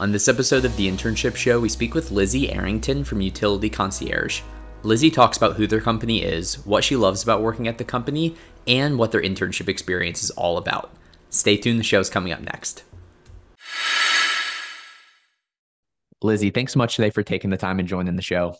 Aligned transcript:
On 0.00 0.12
this 0.12 0.28
episode 0.28 0.64
of 0.64 0.76
the 0.76 0.88
Internship 0.88 1.34
Show, 1.34 1.58
we 1.58 1.68
speak 1.68 1.92
with 1.92 2.12
Lizzie 2.12 2.52
Arrington 2.52 3.02
from 3.02 3.20
Utility 3.20 3.68
Concierge. 3.68 4.42
Lizzie 4.84 5.10
talks 5.10 5.36
about 5.36 5.56
who 5.56 5.66
their 5.66 5.80
company 5.80 6.22
is, 6.22 6.64
what 6.64 6.84
she 6.84 6.94
loves 6.94 7.24
about 7.24 7.42
working 7.42 7.66
at 7.66 7.78
the 7.78 7.84
company, 7.84 8.36
and 8.68 8.96
what 8.96 9.10
their 9.10 9.20
internship 9.20 9.68
experience 9.68 10.22
is 10.22 10.30
all 10.30 10.56
about. 10.56 10.92
Stay 11.30 11.56
tuned, 11.56 11.80
the 11.80 11.84
show's 11.84 12.08
coming 12.08 12.32
up 12.32 12.40
next. 12.40 12.84
Lizzie, 16.22 16.50
thanks 16.50 16.74
so 16.74 16.78
much 16.78 16.94
today 16.94 17.10
for 17.10 17.24
taking 17.24 17.50
the 17.50 17.56
time 17.56 17.80
and 17.80 17.88
joining 17.88 18.14
the 18.14 18.22
show. 18.22 18.54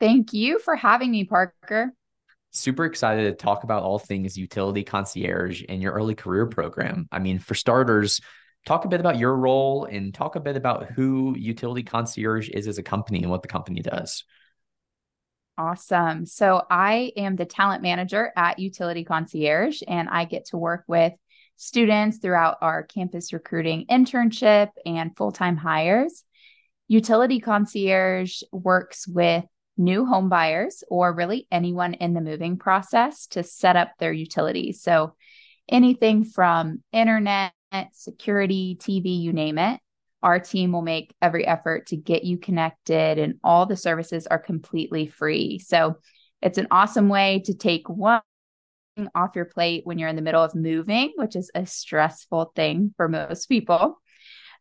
Thank 0.00 0.32
you 0.32 0.60
for 0.60 0.76
having 0.76 1.10
me, 1.10 1.24
Parker. 1.24 1.92
Super 2.52 2.86
excited 2.86 3.24
to 3.24 3.32
talk 3.32 3.64
about 3.64 3.82
all 3.82 3.98
things 3.98 4.38
utility 4.38 4.82
concierge 4.82 5.62
and 5.68 5.82
your 5.82 5.92
early 5.92 6.14
career 6.14 6.46
program. 6.46 7.06
I 7.12 7.18
mean, 7.18 7.38
for 7.38 7.54
starters, 7.54 8.22
talk 8.66 8.84
a 8.84 8.88
bit 8.88 9.00
about 9.00 9.18
your 9.18 9.36
role 9.36 9.84
and 9.84 10.14
talk 10.14 10.36
a 10.36 10.40
bit 10.40 10.56
about 10.56 10.90
who 10.90 11.34
utility 11.36 11.82
concierge 11.82 12.48
is 12.50 12.68
as 12.68 12.78
a 12.78 12.82
company 12.82 13.22
and 13.22 13.30
what 13.30 13.42
the 13.42 13.48
company 13.48 13.80
does. 13.80 14.24
Awesome. 15.58 16.24
So 16.24 16.62
I 16.70 17.12
am 17.16 17.36
the 17.36 17.44
talent 17.44 17.82
manager 17.82 18.32
at 18.34 18.58
Utility 18.58 19.04
Concierge, 19.04 19.82
and 19.86 20.08
I 20.08 20.24
get 20.24 20.46
to 20.46 20.56
work 20.56 20.84
with 20.88 21.12
students 21.56 22.16
throughout 22.16 22.56
our 22.62 22.82
campus 22.82 23.34
recruiting 23.34 23.84
internship 23.90 24.70
and 24.86 25.14
full 25.16 25.32
time 25.32 25.58
hires. 25.58 26.24
Utility 26.88 27.40
Concierge 27.40 28.42
works 28.52 29.06
with 29.06 29.44
new 29.76 30.06
home 30.06 30.28
buyers 30.28 30.82
or 30.88 31.14
really 31.14 31.46
anyone 31.50 31.94
in 31.94 32.14
the 32.14 32.20
moving 32.20 32.56
process 32.56 33.26
to 33.28 33.42
set 33.42 33.76
up 33.76 33.92
their 33.98 34.12
utilities. 34.12 34.82
So 34.82 35.14
anything 35.68 36.24
from 36.24 36.82
internet, 36.92 37.52
security, 37.92 38.76
TV, 38.80 39.20
you 39.20 39.32
name 39.32 39.58
it 39.58 39.80
our 40.22 40.38
team 40.38 40.72
will 40.72 40.82
make 40.82 41.14
every 41.22 41.46
effort 41.46 41.86
to 41.88 41.96
get 41.96 42.24
you 42.24 42.38
connected, 42.38 43.18
and 43.18 43.34
all 43.42 43.66
the 43.66 43.76
services 43.76 44.26
are 44.26 44.38
completely 44.38 45.06
free. 45.06 45.58
So 45.58 45.96
it's 46.42 46.58
an 46.58 46.68
awesome 46.70 47.08
way 47.08 47.42
to 47.46 47.54
take 47.54 47.88
one 47.88 48.20
thing 48.96 49.08
off 49.14 49.34
your 49.34 49.46
plate 49.46 49.82
when 49.84 49.98
you're 49.98 50.08
in 50.08 50.16
the 50.16 50.22
middle 50.22 50.42
of 50.42 50.54
moving, 50.54 51.12
which 51.16 51.36
is 51.36 51.50
a 51.54 51.64
stressful 51.66 52.52
thing 52.54 52.92
for 52.96 53.08
most 53.08 53.46
people. 53.46 54.00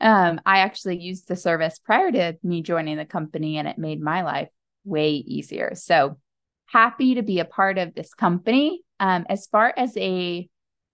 Um, 0.02 0.39
I 0.45 0.59
actually 0.59 1.00
used 1.00 1.28
the 1.28 1.36
service 1.36 1.78
prior 1.78 2.09
to 2.11 2.38
me 2.42 2.61
joining 2.61 2.98
the 2.98 3.05
company, 3.05 3.58
and 3.58 3.67
it 3.67 3.78
made 3.78 4.02
my 4.02 4.22
life 4.22 4.50
way 4.86 5.11
easier. 5.11 5.76
So 5.76 6.17
happy 6.67 7.16
to 7.16 7.22
be 7.22 7.39
a 7.39 7.45
part 7.45 7.78
of 7.78 7.94
this 7.95 8.14
company. 8.14 8.81
Um, 9.02 9.26
as 9.30 9.48
far 9.48 9.73
as 9.76 9.95
a 9.98 10.48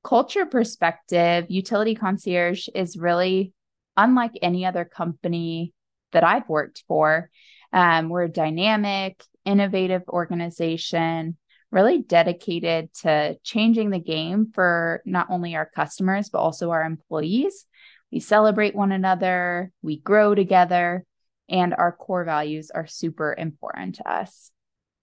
culture 0.05 0.45
perspective, 0.45 1.47
Utility 1.49 1.95
Concierge 1.95 2.69
is 2.75 2.95
really 2.95 3.53
unlike 3.97 4.37
any 4.41 4.63
other 4.63 4.85
company 4.85 5.73
that 6.11 6.23
I've 6.23 6.47
worked 6.47 6.83
for. 6.87 7.31
Um, 7.73 8.09
we're 8.09 8.23
a 8.23 8.29
dynamic, 8.29 9.23
innovative 9.45 10.03
organization, 10.07 11.37
really 11.71 12.03
dedicated 12.03 12.93
to 13.01 13.37
changing 13.43 13.89
the 13.89 13.99
game 13.99 14.51
for 14.53 15.01
not 15.05 15.27
only 15.31 15.55
our 15.55 15.69
customers, 15.75 16.29
but 16.29 16.37
also 16.39 16.69
our 16.69 16.83
employees. 16.83 17.65
We 18.11 18.19
celebrate 18.19 18.75
one 18.75 18.91
another, 18.91 19.71
we 19.81 19.99
grow 19.99 20.35
together, 20.35 21.03
and 21.49 21.73
our 21.73 21.91
core 21.91 22.25
values 22.25 22.69
are 22.69 22.85
super 22.85 23.35
important 23.35 23.95
to 23.95 24.09
us. 24.09 24.51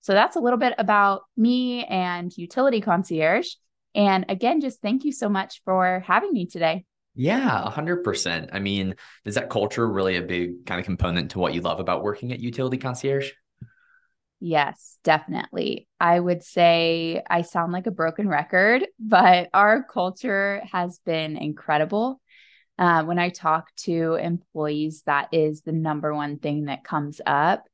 So 0.03 0.13
that's 0.13 0.37
a 0.37 0.41
little 0.41 0.59
bit 0.59 0.75
about 0.79 1.23
me 1.37 1.85
and 1.85 2.33
Utility 2.37 2.81
Concierge. 2.81 3.49
And 3.95 4.25
again, 4.29 4.61
just 4.61 4.81
thank 4.81 5.05
you 5.05 5.13
so 5.13 5.29
much 5.29 5.61
for 5.65 6.03
having 6.07 6.33
me 6.33 6.47
today. 6.47 6.85
Yeah, 7.15 7.65
100%. 7.65 8.51
I 8.53 8.59
mean, 8.59 8.95
is 9.25 9.35
that 9.35 9.51
culture 9.51 9.87
really 9.87 10.17
a 10.17 10.23
big 10.23 10.65
kind 10.65 10.79
of 10.79 10.87
component 10.87 11.33
to 11.33 11.39
what 11.39 11.53
you 11.53 11.61
love 11.61 11.79
about 11.79 12.03
working 12.03 12.33
at 12.33 12.41
Utility 12.41 12.79
Concierge? 12.79 13.31
Yes, 14.41 14.99
definitely. 15.05 15.87
I 16.01 16.19
would 16.19 16.43
say 16.43 17.23
I 17.29 17.43
sound 17.43 17.73
like 17.73 17.87
a 17.87 17.93
broken 17.93 18.29
record, 18.29 18.87
but 18.99 19.51
our 19.53 19.85
culture 19.85 20.63
has 20.73 20.99
been 21.05 21.37
incredible. 21.37 22.21
Uh, 22.79 23.05
when 23.05 23.19
I 23.19 23.29
talk 23.29 23.69
to 23.85 24.15
employees, 24.15 25.03
that 25.07 25.29
is 25.33 25.63
the 25.63 25.73
number 25.73 26.15
one 26.15 26.39
thing 26.39 26.65
that 26.65 26.83
comes 26.83 27.21
up. 27.25 27.65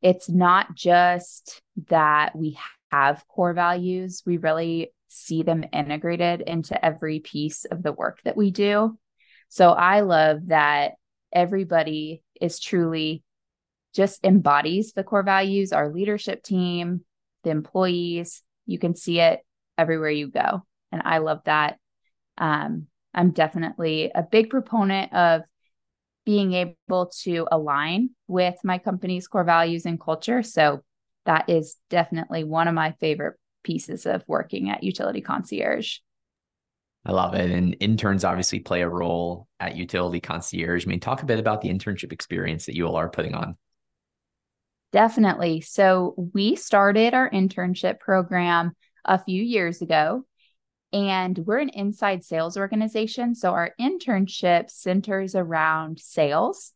It's 0.00 0.30
not 0.30 0.74
just 0.74 1.60
that 1.88 2.36
we 2.36 2.58
have 2.90 3.26
core 3.26 3.52
values, 3.52 4.22
we 4.24 4.36
really 4.36 4.92
see 5.14 5.42
them 5.42 5.64
integrated 5.72 6.40
into 6.40 6.82
every 6.84 7.20
piece 7.20 7.64
of 7.64 7.82
the 7.82 7.92
work 7.92 8.20
that 8.24 8.36
we 8.36 8.50
do. 8.50 8.98
So 9.48 9.70
I 9.70 10.00
love 10.00 10.48
that 10.48 10.92
everybody 11.32 12.22
is 12.40 12.58
truly 12.58 13.22
just 13.94 14.24
embodies 14.24 14.92
the 14.92 15.04
core 15.04 15.22
values, 15.22 15.72
our 15.72 15.92
leadership 15.92 16.42
team, 16.42 17.04
the 17.44 17.50
employees. 17.50 18.42
You 18.66 18.78
can 18.78 18.96
see 18.96 19.20
it 19.20 19.40
everywhere 19.78 20.10
you 20.10 20.28
go. 20.28 20.64
And 20.90 21.02
I 21.04 21.18
love 21.18 21.40
that. 21.44 21.78
Um, 22.36 22.88
I'm 23.14 23.30
definitely 23.30 24.10
a 24.14 24.22
big 24.22 24.50
proponent 24.50 25.12
of 25.12 25.42
being 26.26 26.54
able 26.54 27.12
to 27.22 27.46
align 27.52 28.10
with 28.26 28.56
my 28.64 28.78
company's 28.78 29.28
core 29.28 29.44
values 29.44 29.86
and 29.86 30.00
culture. 30.00 30.42
So 30.42 30.82
that 31.26 31.48
is 31.48 31.76
definitely 31.90 32.44
one 32.44 32.66
of 32.66 32.74
my 32.74 32.92
favorite 33.00 33.36
pieces 33.64 34.06
of 34.06 34.22
working 34.28 34.70
at 34.70 34.84
Utility 34.84 35.20
Concierge. 35.20 35.98
I 37.06 37.12
love 37.12 37.34
it. 37.34 37.50
And 37.50 37.76
interns 37.80 38.24
obviously 38.24 38.60
play 38.60 38.82
a 38.82 38.88
role 38.88 39.46
at 39.60 39.76
Utility 39.76 40.20
Concierge. 40.20 40.86
I 40.86 40.88
mean, 40.88 41.00
talk 41.00 41.22
a 41.22 41.26
bit 41.26 41.38
about 41.38 41.60
the 41.60 41.68
internship 41.68 42.12
experience 42.12 42.66
that 42.66 42.76
you 42.76 42.86
all 42.86 42.96
are 42.96 43.10
putting 43.10 43.34
on. 43.34 43.56
Definitely. 44.92 45.60
So, 45.60 46.14
we 46.32 46.54
started 46.54 47.14
our 47.14 47.28
internship 47.28 47.98
program 47.98 48.72
a 49.04 49.18
few 49.18 49.42
years 49.42 49.82
ago, 49.82 50.24
and 50.92 51.36
we're 51.36 51.58
an 51.58 51.70
inside 51.70 52.22
sales 52.22 52.56
organization. 52.56 53.34
So, 53.34 53.50
our 53.50 53.72
internship 53.80 54.70
centers 54.70 55.34
around 55.34 55.98
sales. 55.98 56.72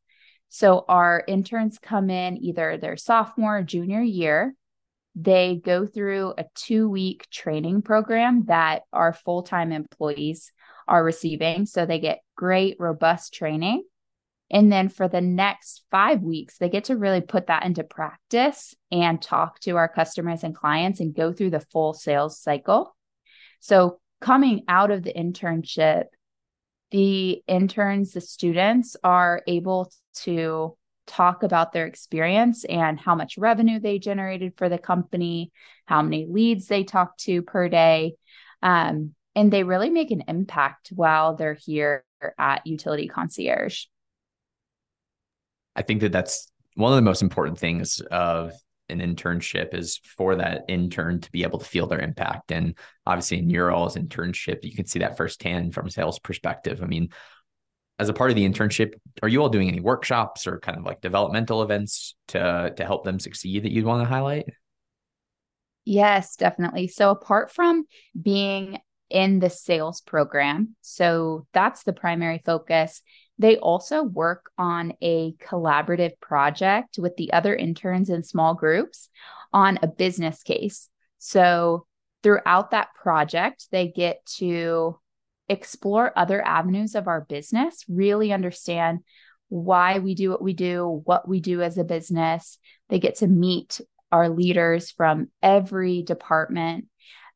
So, 0.49 0.85
our 0.89 1.23
interns 1.29 1.79
come 1.79 2.11
in 2.11 2.45
either 2.45 2.77
their 2.77 2.97
sophomore 2.97 3.59
or 3.59 3.63
junior 3.63 4.03
year 4.03 4.55
they 5.21 5.61
go 5.65 5.85
through 5.85 6.35
a 6.39 6.45
two 6.55 6.89
week 6.89 7.29
training 7.31 7.83
program 7.83 8.45
that 8.47 8.83
our 8.93 9.13
full 9.13 9.43
time 9.43 9.73
employees 9.73 10.53
are 10.87 11.03
receiving. 11.03 11.67
So 11.67 11.85
they 11.85 11.99
get 11.99 12.21
great, 12.37 12.77
robust 12.79 13.35
training. 13.35 13.83
And 14.51 14.73
then 14.73 14.89
for 14.89 15.09
the 15.09 15.21
next 15.21 15.83
five 15.91 16.23
weeks, 16.23 16.57
they 16.57 16.69
get 16.69 16.85
to 16.85 16.97
really 16.97 17.21
put 17.21 17.49
that 17.49 17.65
into 17.65 17.85
practice 17.85 18.75
and 18.91 19.21
talk 19.21 19.59
to 19.61 19.77
our 19.77 19.89
customers 19.89 20.45
and 20.45 20.55
clients 20.55 21.01
and 21.01 21.15
go 21.15 21.33
through 21.33 21.51
the 21.51 21.67
full 21.73 21.93
sales 21.93 22.41
cycle. 22.41 22.97
So, 23.61 24.01
coming 24.21 24.65
out 24.69 24.91
of 24.91 25.03
the 25.03 25.13
internship, 25.13 26.05
the 26.91 27.43
interns, 27.47 28.13
the 28.13 28.21
students 28.21 28.97
are 29.05 29.43
able 29.47 29.93
to 30.23 30.77
talk 31.09 31.43
about 31.43 31.73
their 31.73 31.87
experience 31.87 32.65
and 32.65 33.01
how 33.01 33.15
much 33.15 33.39
revenue 33.39 33.81
they 33.81 33.99
generated 33.99 34.53
for 34.57 34.69
the 34.69 34.79
company, 34.79 35.51
how 35.87 36.03
many 36.03 36.27
leads 36.27 36.67
they 36.67 36.85
talked 36.85 37.21
to 37.21 37.43
per 37.43 37.69
day. 37.69 38.15
Um, 38.63 39.15
and 39.35 39.53
they 39.53 39.65
really 39.65 39.91
make 39.91 40.11
an 40.11 40.25
impact 40.29 40.89
while 40.89 41.35
they're 41.35 41.55
here 41.55 42.05
at 42.39 42.67
Utility 42.67 43.09
Concierge. 43.09 43.87
I 45.75 45.83
think 45.83 46.01
that 46.01 46.13
that's 46.13 46.51
one 46.75 46.93
of 46.93 46.97
the 46.97 47.03
most 47.03 47.23
important 47.23 47.59
things 47.59 48.01
of 48.11 48.53
an 48.89 49.01
internship 49.01 49.75
is 49.75 50.01
for 50.03 50.37
that 50.37 50.65
intern 50.69 51.21
to 51.21 51.31
be 51.31 51.43
able 51.43 51.59
to 51.59 51.65
feel 51.65 51.87
their 51.87 52.01
impact. 52.01 52.53
And 52.53 52.77
obviously, 53.07 53.39
in 53.39 53.51
your 53.51 53.71
all's 53.71 53.97
internship, 53.97 54.65
you 54.65 54.75
can 54.75 54.87
see 54.87 55.01
that 55.01 55.17
firsthand 55.17 55.75
from 55.75 55.87
a 55.87 55.91
sales 55.91 56.19
perspective. 56.19 56.83
I 56.83 56.87
mean, 56.87 57.11
as 57.99 58.09
a 58.09 58.13
part 58.13 58.31
of 58.31 58.37
the 58.37 58.49
internship, 58.49 58.93
are 59.23 59.29
you 59.29 59.43
all 59.43 59.49
doing 59.49 59.69
any 59.69 59.81
workshops 59.81 60.47
or 60.47 60.61
kind 60.61 60.79
of 60.79 60.85
like 60.85 61.01
developmental 61.01 61.63
events 61.63 62.15
to 62.29 62.73
to 62.77 62.85
help 62.85 63.05
them 63.05 63.19
succeed 63.19 63.65
that 63.65 63.73
you'd 63.73 63.85
want 63.85 64.03
to 64.03 64.09
highlight? 64.09 64.47
Yes, 65.85 66.37
definitely. 66.37 66.89
So 66.89 67.11
apart 67.11 67.51
from 67.51 67.85
being 68.21 68.79
in 69.11 69.39
the 69.39 69.49
sales 69.51 70.03
program, 70.03 70.77
so 70.83 71.47
that's 71.53 71.83
the 71.83 71.95
primary 71.95 72.43
focus. 72.45 73.01
They 73.39 73.57
also 73.57 74.03
work 74.03 74.51
on 74.59 74.93
a 75.01 75.33
collaborative 75.35 76.21
project 76.21 76.99
with 76.99 77.17
the 77.17 77.33
other 77.33 77.55
interns 77.55 78.11
in 78.11 78.23
small 78.23 78.55
groups 78.55 79.09
on 79.53 79.79
a 79.83 79.87
business 79.87 80.43
case. 80.43 80.89
So 81.19 81.87
throughout 82.23 82.73
that 82.73 82.89
project, 82.95 83.69
they 83.71 83.89
get 83.89 84.25
to 84.39 84.99
explore 85.49 86.13
other 86.17 86.45
avenues 86.45 86.95
of 86.95 87.09
our 87.09 87.23
business, 87.23 87.85
really 87.89 88.33
understand 88.33 89.01
why 89.49 89.99
we 89.99 90.15
do 90.15 90.31
what 90.31 90.43
we 90.43 90.53
do, 90.53 91.03
what 91.05 91.27
we 91.27 91.41
do 91.41 91.63
as 91.63 91.79
a 91.79 91.85
business. 91.85 92.59
They 92.89 92.99
get 92.99 93.17
to 93.17 93.27
meet 93.27 93.81
our 94.13 94.29
leaders 94.29 94.91
from 94.91 95.29
every 95.43 96.03
department 96.03 96.87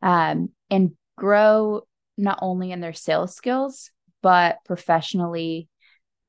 um, 0.03 0.51
and 0.71 0.93
grow 1.17 1.83
not 2.19 2.39
only 2.43 2.73
in 2.73 2.81
their 2.81 2.93
sales 2.93 3.35
skills, 3.35 3.91
but 4.23 4.59
professionally 4.65 5.69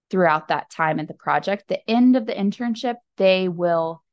throughout 0.10 0.50
that 0.50 0.70
time 0.70 1.00
at 1.00 1.08
the 1.08 1.14
project. 1.14 1.68
The 1.68 1.90
end 1.90 2.16
of 2.16 2.26
the 2.26 2.34
internship, 2.34 2.96
they 3.18 3.50
will 3.50 4.04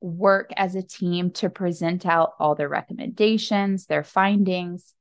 work 0.00 0.50
as 0.56 0.74
a 0.74 0.82
team 0.82 1.30
to 1.32 1.50
present 1.50 2.06
out 2.06 2.32
all 2.38 2.54
their 2.54 2.68
recommendations, 2.68 3.86
their 3.86 4.04
findings. 4.04 4.94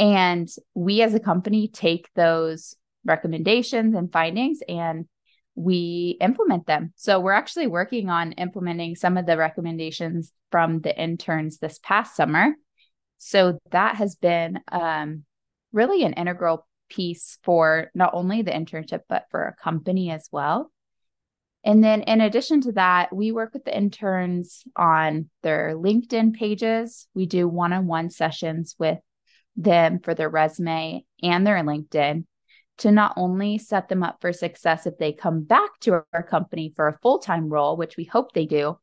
And 0.00 0.48
we 0.74 1.02
as 1.02 1.12
a 1.12 1.20
company 1.20 1.68
take 1.68 2.08
those 2.14 2.74
recommendations 3.04 3.94
and 3.94 4.10
findings 4.10 4.60
and 4.66 5.04
we 5.54 6.16
implement 6.22 6.66
them. 6.66 6.94
So 6.96 7.20
we're 7.20 7.32
actually 7.32 7.66
working 7.66 8.08
on 8.08 8.32
implementing 8.32 8.96
some 8.96 9.18
of 9.18 9.26
the 9.26 9.36
recommendations 9.36 10.32
from 10.50 10.80
the 10.80 10.98
interns 10.98 11.58
this 11.58 11.78
past 11.82 12.16
summer. 12.16 12.54
So 13.18 13.58
that 13.72 13.96
has 13.96 14.16
been 14.16 14.60
um, 14.72 15.24
really 15.70 16.02
an 16.02 16.14
integral 16.14 16.66
piece 16.88 17.38
for 17.42 17.90
not 17.94 18.14
only 18.14 18.40
the 18.40 18.52
internship, 18.52 19.00
but 19.06 19.26
for 19.30 19.44
a 19.44 19.62
company 19.62 20.10
as 20.10 20.30
well. 20.32 20.72
And 21.62 21.84
then, 21.84 22.02
in 22.04 22.22
addition 22.22 22.62
to 22.62 22.72
that, 22.72 23.14
we 23.14 23.32
work 23.32 23.52
with 23.52 23.64
the 23.64 23.76
interns 23.76 24.64
on 24.76 25.28
their 25.42 25.74
LinkedIn 25.76 26.32
pages. 26.32 27.06
We 27.12 27.26
do 27.26 27.46
one 27.46 27.74
on 27.74 27.86
one 27.86 28.08
sessions 28.08 28.76
with 28.78 28.98
them 29.62 30.00
for 30.00 30.14
their 30.14 30.28
resume 30.28 31.04
and 31.22 31.46
their 31.46 31.56
LinkedIn 31.56 32.24
to 32.78 32.90
not 32.90 33.12
only 33.16 33.58
set 33.58 33.88
them 33.88 34.02
up 34.02 34.18
for 34.20 34.32
success 34.32 34.86
if 34.86 34.96
they 34.98 35.12
come 35.12 35.42
back 35.42 35.70
to 35.80 36.02
our 36.12 36.22
company 36.22 36.72
for 36.74 36.88
a 36.88 36.98
full 37.02 37.18
time 37.18 37.48
role, 37.48 37.76
which 37.76 37.96
we 37.96 38.04
hope 38.04 38.32
they 38.32 38.46
do, 38.46 38.78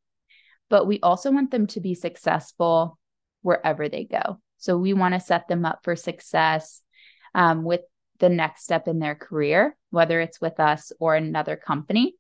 but 0.70 0.86
we 0.86 1.00
also 1.02 1.32
want 1.32 1.52
them 1.52 1.68
to 1.68 1.80
be 1.80 1.96
successful 1.96 2.98
wherever 3.42 3.90
they 3.90 4.04
go. 4.04 4.40
So 4.58 4.78
we 4.78 4.94
want 4.94 5.14
to 5.14 5.20
set 5.20 5.48
them 5.48 5.66
up 5.66 5.80
for 5.84 5.96
success 5.96 6.82
um, 7.34 7.64
with 7.64 7.82
the 8.20 8.30
next 8.30 8.64
step 8.64 8.88
in 8.88 9.00
their 9.00 9.16
career, 9.16 9.76
whether 9.90 10.20
it's 10.20 10.42
with 10.42 10.60
us 10.60 10.92
or 11.00 11.16
another 11.16 11.56
company. 11.56 12.16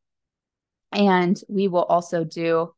And 0.91 1.39
we 1.49 1.67
will 1.67 1.83
also 1.83 2.23
do 2.23 2.73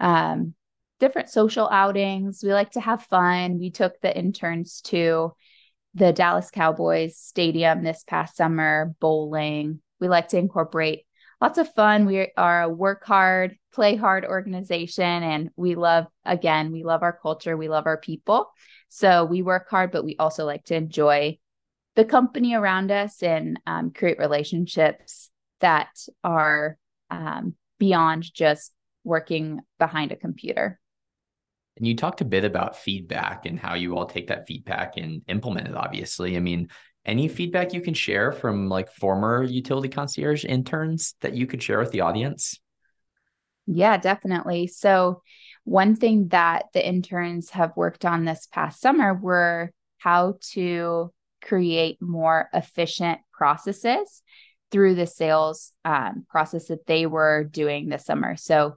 um, 0.00 0.54
different 1.02 1.28
social 1.28 1.68
outings. 1.68 2.44
We 2.44 2.52
like 2.54 2.70
to 2.72 2.80
have 2.80 3.02
fun. 3.02 3.58
We 3.58 3.72
took 3.72 4.00
the 4.00 4.16
interns 4.16 4.80
to 4.82 5.32
the 5.94 6.12
Dallas 6.12 6.48
Cowboys 6.52 7.18
stadium 7.18 7.82
this 7.82 8.04
past 8.06 8.36
summer, 8.36 8.94
bowling. 9.00 9.80
We 9.98 10.06
like 10.06 10.28
to 10.28 10.38
incorporate 10.38 11.00
lots 11.40 11.58
of 11.58 11.74
fun. 11.74 12.06
We 12.06 12.30
are 12.36 12.62
a 12.62 12.68
work 12.68 13.04
hard, 13.04 13.56
play 13.74 13.96
hard 13.96 14.24
organization, 14.24 15.24
and 15.24 15.50
we 15.56 15.74
love, 15.74 16.06
again, 16.24 16.70
we 16.70 16.84
love 16.84 17.02
our 17.02 17.18
culture, 17.20 17.56
we 17.56 17.68
love 17.68 17.86
our 17.86 17.98
people. 17.98 18.52
So 18.88 19.24
we 19.24 19.42
work 19.42 19.68
hard, 19.68 19.90
but 19.90 20.04
we 20.04 20.14
also 20.20 20.44
like 20.44 20.66
to 20.66 20.76
enjoy 20.76 21.38
the 21.96 22.04
company 22.04 22.54
around 22.54 22.92
us 22.92 23.24
and 23.24 23.58
um, 23.66 23.90
create 23.90 24.20
relationships 24.20 25.30
that 25.58 25.88
are 26.22 26.78
um, 27.10 27.56
beyond 27.80 28.32
just 28.32 28.72
working 29.02 29.62
behind 29.80 30.12
a 30.12 30.16
computer. 30.16 30.78
And 31.76 31.86
you 31.86 31.96
talked 31.96 32.20
a 32.20 32.26
bit 32.26 32.44
about 32.44 32.76
feedback 32.76 33.46
and 33.46 33.58
how 33.58 33.74
you 33.74 33.96
all 33.96 34.06
take 34.06 34.28
that 34.28 34.46
feedback 34.46 34.96
and 34.96 35.22
implement 35.28 35.68
it, 35.68 35.74
obviously. 35.74 36.36
I 36.36 36.40
mean, 36.40 36.68
any 37.04 37.28
feedback 37.28 37.72
you 37.72 37.80
can 37.80 37.94
share 37.94 38.30
from 38.30 38.68
like 38.68 38.92
former 38.92 39.42
utility 39.42 39.88
concierge 39.88 40.44
interns 40.44 41.14
that 41.20 41.34
you 41.34 41.46
could 41.46 41.62
share 41.62 41.78
with 41.78 41.90
the 41.90 42.02
audience? 42.02 42.60
Yeah, 43.66 43.96
definitely. 43.96 44.66
So, 44.66 45.22
one 45.64 45.94
thing 45.94 46.28
that 46.28 46.66
the 46.74 46.84
interns 46.86 47.50
have 47.50 47.76
worked 47.76 48.04
on 48.04 48.24
this 48.24 48.48
past 48.50 48.80
summer 48.80 49.14
were 49.14 49.70
how 49.98 50.34
to 50.52 51.12
create 51.40 51.98
more 52.00 52.48
efficient 52.52 53.20
processes 53.32 54.22
through 54.72 54.94
the 54.94 55.06
sales 55.06 55.72
um, 55.84 56.26
process 56.28 56.66
that 56.66 56.86
they 56.86 57.06
were 57.06 57.44
doing 57.44 57.88
this 57.88 58.06
summer. 58.06 58.36
So 58.36 58.76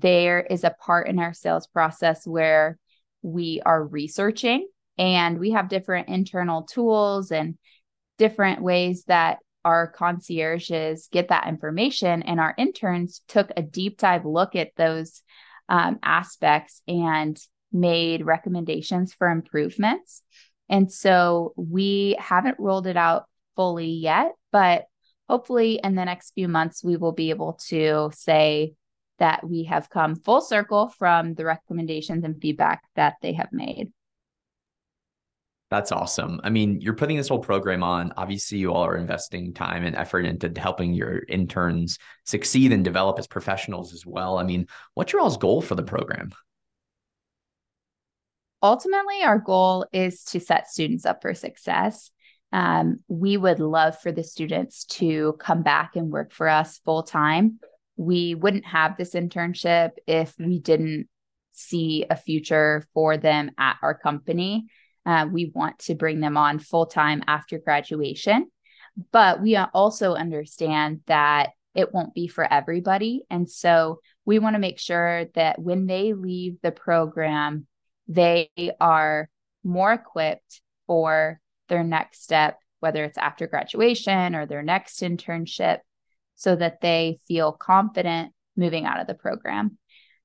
there 0.00 0.40
is 0.40 0.64
a 0.64 0.74
part 0.80 1.08
in 1.08 1.18
our 1.18 1.32
sales 1.32 1.66
process 1.66 2.26
where 2.26 2.78
we 3.22 3.60
are 3.64 3.84
researching 3.84 4.66
and 4.98 5.38
we 5.38 5.52
have 5.52 5.68
different 5.68 6.08
internal 6.08 6.62
tools 6.62 7.30
and 7.30 7.56
different 8.18 8.62
ways 8.62 9.04
that 9.04 9.38
our 9.64 9.86
concierges 9.86 11.08
get 11.10 11.28
that 11.28 11.48
information. 11.48 12.22
And 12.22 12.38
our 12.38 12.54
interns 12.58 13.22
took 13.28 13.50
a 13.56 13.62
deep 13.62 13.98
dive 13.98 14.26
look 14.26 14.56
at 14.56 14.72
those 14.76 15.22
um, 15.68 15.98
aspects 16.02 16.82
and 16.86 17.38
made 17.72 18.26
recommendations 18.26 19.14
for 19.14 19.30
improvements. 19.30 20.22
And 20.68 20.92
so 20.92 21.54
we 21.56 22.16
haven't 22.18 22.58
rolled 22.58 22.86
it 22.86 22.96
out 22.96 23.24
fully 23.56 23.90
yet, 23.90 24.32
but 24.52 24.84
hopefully 25.28 25.80
in 25.82 25.94
the 25.94 26.04
next 26.04 26.32
few 26.32 26.48
months, 26.48 26.84
we 26.84 26.96
will 26.96 27.12
be 27.12 27.30
able 27.30 27.58
to 27.68 28.10
say 28.14 28.74
that 29.18 29.48
we 29.48 29.64
have 29.64 29.90
come 29.90 30.16
full 30.16 30.40
circle 30.40 30.88
from 30.88 31.34
the 31.34 31.44
recommendations 31.44 32.24
and 32.24 32.40
feedback 32.40 32.82
that 32.96 33.14
they 33.22 33.32
have 33.32 33.52
made. 33.52 33.92
That's 35.70 35.92
awesome. 35.92 36.40
I 36.44 36.50
mean, 36.50 36.80
you're 36.80 36.94
putting 36.94 37.16
this 37.16 37.28
whole 37.28 37.40
program 37.40 37.82
on. 37.82 38.12
Obviously, 38.16 38.58
you 38.58 38.72
all 38.72 38.84
are 38.84 38.96
investing 38.96 39.54
time 39.54 39.84
and 39.84 39.96
effort 39.96 40.24
into 40.24 40.52
helping 40.56 40.94
your 40.94 41.22
interns 41.28 41.98
succeed 42.24 42.72
and 42.72 42.84
develop 42.84 43.18
as 43.18 43.26
professionals 43.26 43.92
as 43.92 44.06
well. 44.06 44.38
I 44.38 44.44
mean, 44.44 44.68
what's 44.94 45.12
your 45.12 45.22
all's 45.22 45.38
goal 45.38 45.62
for 45.62 45.74
the 45.74 45.82
program? 45.82 46.32
ultimately, 48.64 49.22
our 49.22 49.38
goal 49.38 49.86
is 49.92 50.24
to 50.24 50.40
set 50.40 50.68
students 50.68 51.04
up 51.04 51.20
for 51.20 51.34
success. 51.34 52.10
Um, 52.50 53.00
we 53.08 53.36
would 53.36 53.60
love 53.60 54.00
for 54.00 54.10
the 54.10 54.24
students 54.24 54.84
to 54.86 55.36
come 55.38 55.62
back 55.62 55.96
and 55.96 56.10
work 56.10 56.32
for 56.32 56.48
us 56.48 56.78
full 56.78 57.02
time. 57.02 57.60
We 57.96 58.34
wouldn't 58.34 58.66
have 58.66 58.96
this 58.96 59.14
internship 59.14 59.92
if 60.06 60.34
we 60.38 60.58
didn't 60.58 61.08
see 61.52 62.04
a 62.10 62.16
future 62.16 62.84
for 62.92 63.16
them 63.16 63.52
at 63.58 63.76
our 63.82 63.96
company. 63.96 64.66
Uh, 65.06 65.26
we 65.30 65.52
want 65.54 65.78
to 65.80 65.94
bring 65.94 66.20
them 66.20 66.36
on 66.36 66.58
full 66.58 66.86
time 66.86 67.22
after 67.26 67.58
graduation, 67.58 68.50
but 69.12 69.40
we 69.40 69.56
also 69.56 70.14
understand 70.14 71.00
that 71.06 71.50
it 71.74 71.92
won't 71.92 72.14
be 72.14 72.28
for 72.28 72.50
everybody. 72.50 73.24
And 73.30 73.50
so 73.50 74.00
we 74.24 74.38
want 74.38 74.54
to 74.54 74.60
make 74.60 74.78
sure 74.78 75.26
that 75.34 75.60
when 75.60 75.86
they 75.86 76.12
leave 76.12 76.56
the 76.62 76.72
program, 76.72 77.66
they 78.08 78.50
are 78.80 79.28
more 79.62 79.92
equipped 79.92 80.60
for 80.86 81.40
their 81.68 81.82
next 81.84 82.22
step, 82.22 82.58
whether 82.80 83.04
it's 83.04 83.18
after 83.18 83.46
graduation 83.46 84.34
or 84.34 84.46
their 84.46 84.62
next 84.62 85.00
internship, 85.00 85.78
so 86.34 86.56
that 86.56 86.80
they 86.80 87.18
feel 87.26 87.52
confident 87.52 88.32
moving 88.56 88.84
out 88.84 89.00
of 89.00 89.06
the 89.06 89.14
program. 89.14 89.78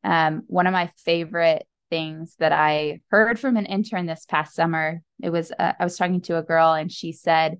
Um, 0.03 0.43
one 0.48 0.67
of 0.67 0.74
my 0.74 0.91
favorite 1.03 1.67
things 1.89 2.36
that 2.39 2.51
I 2.51 3.01
heard 3.10 3.39
from 3.39 3.57
an 3.57 3.65
intern 3.65 4.05
this 4.05 4.25
past 4.25 4.55
summer, 4.55 5.01
it 5.22 5.29
was 5.29 5.51
uh, 5.57 5.74
I 5.79 5.83
was 5.83 5.98
talking 5.98 6.22
to 6.22 6.38
a 6.38 6.43
girl 6.43 6.74
and 6.74 6.91
she 6.91 7.12
said, 7.12 7.60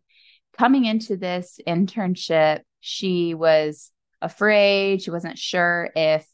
coming 0.58 0.86
into 0.86 1.18
this 1.18 1.60
internship, 1.68 2.62
she 2.80 3.34
was 3.34 3.92
afraid, 4.22 5.02
she 5.02 5.12
wasn't 5.12 5.38
sure 5.38 5.90
if 5.96 6.28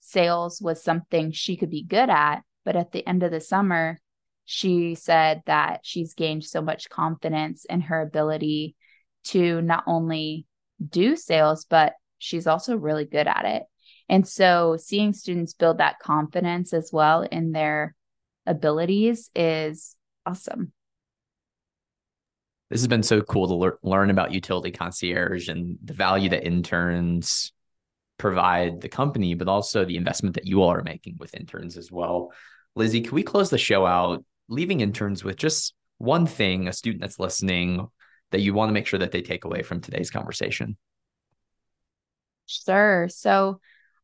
sales 0.00 0.60
was 0.60 0.82
something 0.82 1.32
she 1.32 1.56
could 1.56 1.70
be 1.70 1.82
good 1.82 2.10
at. 2.10 2.42
But 2.64 2.76
at 2.76 2.92
the 2.92 3.06
end 3.06 3.22
of 3.22 3.30
the 3.30 3.40
summer, 3.40 4.00
she 4.44 4.94
said 4.94 5.42
that 5.46 5.80
she's 5.82 6.14
gained 6.14 6.44
so 6.44 6.62
much 6.62 6.90
confidence 6.90 7.64
in 7.64 7.82
her 7.82 8.00
ability 8.00 8.76
to 9.24 9.60
not 9.62 9.84
only 9.86 10.46
do 10.86 11.16
sales, 11.16 11.66
but 11.68 11.94
she's 12.18 12.46
also 12.46 12.76
really 12.76 13.04
good 13.04 13.26
at 13.26 13.44
it. 13.44 13.62
And 14.08 14.26
so 14.26 14.76
seeing 14.78 15.12
students 15.12 15.54
build 15.54 15.78
that 15.78 15.98
confidence 15.98 16.72
as 16.72 16.90
well 16.92 17.22
in 17.22 17.52
their 17.52 17.94
abilities 18.46 19.30
is 19.34 19.96
awesome. 20.26 20.72
This 22.70 22.80
has 22.80 22.88
been 22.88 23.02
so 23.02 23.20
cool 23.20 23.46
to 23.48 23.54
le- 23.54 23.78
learn 23.88 24.10
about 24.10 24.32
utility 24.32 24.70
concierge 24.70 25.48
and 25.48 25.78
the 25.82 25.94
value 25.94 26.30
that 26.30 26.46
interns 26.46 27.52
provide 28.18 28.80
the 28.80 28.88
company, 28.88 29.34
but 29.34 29.48
also 29.48 29.84
the 29.84 29.96
investment 29.96 30.34
that 30.34 30.46
you 30.46 30.62
all 30.62 30.72
are 30.72 30.82
making 30.82 31.16
with 31.18 31.34
interns 31.34 31.76
as 31.76 31.90
well. 31.90 32.32
Lizzie, 32.74 33.02
can 33.02 33.14
we 33.14 33.22
close 33.22 33.50
the 33.50 33.58
show 33.58 33.86
out, 33.86 34.24
leaving 34.48 34.80
interns 34.80 35.22
with 35.22 35.36
just 35.36 35.74
one 35.98 36.26
thing, 36.26 36.68
a 36.68 36.72
student 36.72 37.00
that's 37.00 37.18
listening, 37.18 37.86
that 38.34 38.40
you 38.40 38.52
want 38.52 38.68
to 38.68 38.72
make 38.72 38.88
sure 38.88 38.98
that 38.98 39.12
they 39.12 39.22
take 39.22 39.44
away 39.44 39.62
from 39.62 39.80
today's 39.80 40.10
conversation? 40.10 40.76
Sure. 42.46 43.08
So 43.08 43.60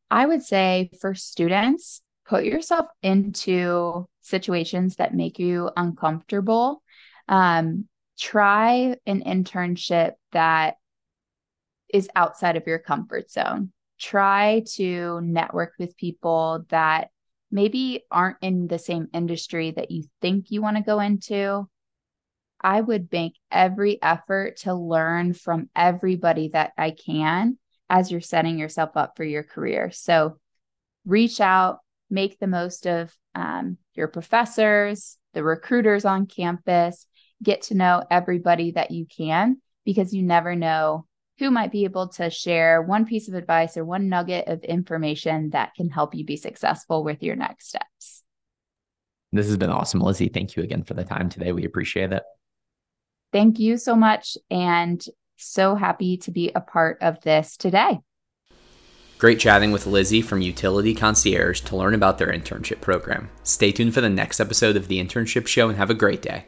I 0.09 0.25
would 0.25 0.45
say 0.45 0.91
for 1.01 1.17
students, 1.17 2.01
put 2.29 2.45
yourself 2.45 2.87
into 3.03 4.07
situations 4.21 4.97
that 4.97 5.17
make 5.17 5.41
you 5.41 5.69
uncomfortable. 5.77 6.81
Um, 7.27 7.89
try 8.21 8.95
an 9.05 9.25
internship 9.25 10.13
that 10.31 10.77
is 11.93 12.09
outside 12.15 12.57
of 12.57 12.69
your 12.69 12.79
comfort 12.79 13.33
zone. 13.33 13.73
Try 13.99 14.63
to 14.75 15.21
network 15.23 15.73
with 15.77 15.97
people 15.97 16.67
that 16.69 17.09
maybe 17.51 18.05
aren't 18.13 18.37
in 18.43 18.69
the 18.69 18.79
same 18.79 19.09
industry 19.13 19.73
that 19.73 19.91
you 19.91 20.05
think 20.21 20.53
you 20.53 20.63
want 20.63 20.77
to 20.77 20.85
go 20.85 21.01
into. 21.01 21.69
I 22.61 22.81
would 22.81 23.11
make 23.11 23.35
every 23.51 24.01
effort 24.03 24.59
to 24.59 24.75
learn 24.75 25.33
from 25.33 25.69
everybody 25.75 26.49
that 26.49 26.73
I 26.77 26.91
can 26.91 27.59
as 27.89 28.11
you're 28.11 28.21
setting 28.21 28.59
yourself 28.59 28.97
up 28.97 29.17
for 29.17 29.25
your 29.25 29.43
career. 29.43 29.91
So 29.91 30.39
reach 31.05 31.41
out, 31.41 31.79
make 32.11 32.39
the 32.39 32.47
most 32.47 32.87
of 32.87 33.13
um, 33.35 33.79
your 33.95 34.09
professors, 34.09 35.17
the 35.35 35.43
recruiters 35.43 36.05
on 36.05 36.27
campus, 36.27 37.07
get 37.43 37.63
to 37.63 37.75
know 37.75 38.05
everybody 38.11 38.73
that 38.73 38.91
you 38.91 39.07
can 39.07 39.61
because 39.85 40.13
you 40.13 40.23
never 40.23 40.55
know 40.55 41.07
who 41.39 41.51
might 41.51 41.73
be 41.73 41.85
able 41.85 42.09
to 42.09 42.29
share 42.29 42.83
one 42.83 43.07
piece 43.07 43.27
of 43.29 43.35
advice 43.35 43.77
or 43.77 43.85
one 43.85 44.11
nugget 44.11 44.47
of 44.47 44.63
information 44.63 45.51
that 45.51 45.75
can 45.75 45.89
help 45.89 46.15
you 46.15 46.25
be 46.25 46.37
successful 46.37 47.03
with 47.03 47.23
your 47.23 47.35
next 47.35 47.69
steps. 47.69 48.23
This 49.33 49.47
has 49.47 49.57
been 49.57 49.71
awesome, 49.71 50.01
Lizzie. 50.01 50.29
Thank 50.29 50.57
you 50.57 50.63
again 50.63 50.83
for 50.83 50.95
the 50.95 51.05
time 51.05 51.29
today. 51.31 51.53
We 51.53 51.65
appreciate 51.65 52.13
it. 52.13 52.23
Thank 53.33 53.59
you 53.59 53.77
so 53.77 53.95
much. 53.95 54.37
And 54.51 55.05
so 55.37 55.75
happy 55.75 56.17
to 56.19 56.31
be 56.31 56.51
a 56.55 56.61
part 56.61 56.99
of 57.01 57.21
this 57.23 57.57
today. 57.57 58.01
Great 59.19 59.39
chatting 59.39 59.71
with 59.71 59.87
Lizzie 59.87 60.23
from 60.23 60.41
Utility 60.41 60.95
Concierge 60.95 61.61
to 61.63 61.77
learn 61.77 61.93
about 61.93 62.17
their 62.17 62.33
internship 62.33 62.81
program. 62.81 63.29
Stay 63.43 63.71
tuned 63.71 63.93
for 63.93 64.01
the 64.01 64.09
next 64.09 64.41
episode 64.41 64.77
of 64.77 64.89
the 64.89 64.99
Internship 64.99 65.47
Show 65.47 65.69
and 65.69 65.77
have 65.77 65.91
a 65.91 65.95
great 65.95 66.23
day. 66.23 66.47